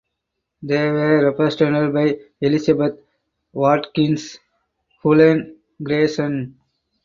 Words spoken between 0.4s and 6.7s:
They were represented by Elizabeth Watkins Hulen Grayson.